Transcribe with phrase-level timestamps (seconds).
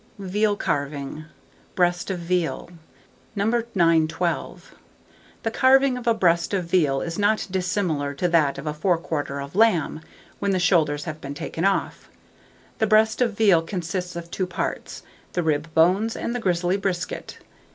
[0.17, 1.25] VEAL CARVING.
[1.75, 2.71] BREAST OF VEAL.
[3.37, 4.75] [Illustration: BREAST OF VEAL.] 912.
[5.43, 8.97] The carving of a breast of veal is not dissimilar to that of a fore
[8.97, 10.01] quarter of lamb,
[10.39, 12.09] when the shoulder has been taken off.
[12.79, 15.03] The breast of veal consists of two parts,
[15.33, 17.37] the rib bones and the gristly brisket.